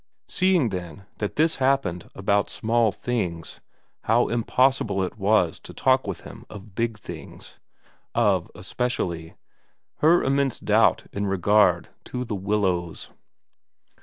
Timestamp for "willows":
12.33-13.11